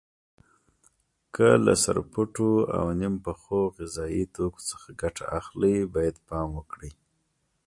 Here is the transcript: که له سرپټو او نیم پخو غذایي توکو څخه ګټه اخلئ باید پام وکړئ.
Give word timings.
که 1.35 1.47
له 1.65 1.73
سرپټو 1.83 2.49
او 2.77 2.85
نیم 2.99 3.15
پخو 3.23 3.59
غذایي 3.77 4.23
توکو 4.33 4.59
څخه 4.69 4.87
ګټه 5.01 5.23
اخلئ 5.39 5.77
باید 5.93 6.15
پام 6.27 6.47
وکړئ. 6.55 6.91